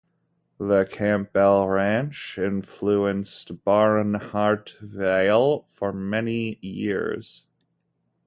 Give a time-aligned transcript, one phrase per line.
[0.57, 7.45] The Campbell Ranch influenced Barnhartvale for many years.